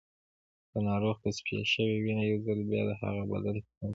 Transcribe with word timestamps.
د 0.71 0.73
ناروغ 0.87 1.15
تصفیه 1.25 1.63
شوې 1.73 1.97
وینه 2.03 2.23
یو 2.31 2.39
ځل 2.45 2.59
بیا 2.69 2.81
د 2.89 2.91
هغه 3.01 3.21
بدن 3.31 3.55
ته 3.55 3.61
پمپ 3.67 3.79
کېږي. 3.79 3.89